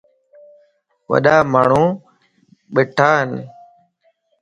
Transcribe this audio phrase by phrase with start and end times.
[1.11, 1.87] وڏا ماڻهون
[2.73, 3.29] ٻيٽان